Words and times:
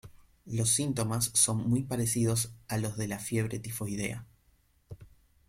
Los 0.47 0.71
síntomas 0.71 1.29
son 1.35 1.57
muy 1.69 1.83
parecidos 1.83 2.51
a 2.67 2.79
los 2.79 2.97
de 2.97 3.07
la 3.07 3.19
fiebre 3.19 3.59
tifoidea. 3.59 4.25